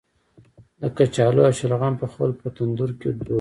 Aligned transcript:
د 0.81 0.83
کچالو 0.97 1.41
او 1.47 1.53
شلغم 1.59 1.93
پخول 2.01 2.31
په 2.39 2.47
تندور 2.55 2.91
کې 2.99 3.07
دود 3.11 3.19
دی. 3.25 3.29